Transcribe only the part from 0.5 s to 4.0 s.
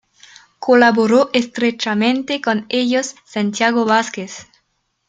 Colaboró estrechamente con ellos Santiago